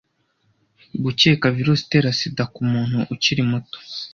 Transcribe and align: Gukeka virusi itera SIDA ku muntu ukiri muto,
Gukeka 1.03 1.45
virusi 1.57 1.81
itera 1.85 2.09
SIDA 2.19 2.43
ku 2.53 2.61
muntu 2.71 2.97
ukiri 3.13 3.41
muto, 3.49 3.77